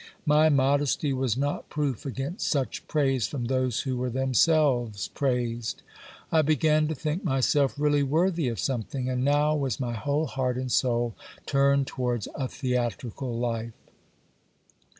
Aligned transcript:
My 0.25 0.49
modesty 0.49 1.13
was 1.13 1.37
not 1.37 1.69
proof 1.69 2.07
against 2.07 2.47
such 2.47 2.87
praise 2.87 3.27
from 3.27 3.45
those 3.45 3.81
who 3.81 3.97
were 3.97 4.09
themselves 4.09 5.09
praised. 5.09 5.83
I 6.31 6.41
began 6.41 6.87
to 6.87 6.95
think 6.95 7.23
myself 7.23 7.75
really 7.79 8.01
worthy 8.01 8.47
of 8.47 8.59
something; 8.59 9.07
and 9.09 9.23
now 9.23 9.55
was 9.55 9.79
my 9.79 9.93
whole 9.93 10.25
heart 10.25 10.57
and 10.57 10.71
soul 10.71 11.13
turned 11.45 11.85
towards 11.85 12.27
a 12.33 12.47
theatrical 12.47 13.37
life. 13.37 13.73